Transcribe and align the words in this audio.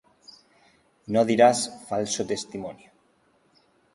No 1.13 1.21
dirás 1.29 1.59
falso 1.89 2.21
testimonio: 2.33 2.89